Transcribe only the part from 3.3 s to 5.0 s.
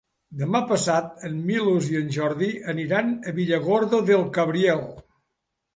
a Villargordo del Cabriel.